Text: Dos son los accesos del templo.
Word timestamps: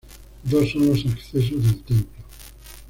Dos 0.43 0.71
son 0.71 0.87
los 0.87 1.05
accesos 1.05 1.61
del 1.63 1.79
templo. 1.83 2.23